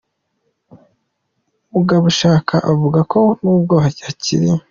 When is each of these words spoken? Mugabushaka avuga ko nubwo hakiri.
Mugabushaka 1.73 2.55
avuga 2.71 2.99
ko 3.11 3.19
nubwo 3.41 3.75
hakiri. 3.83 4.47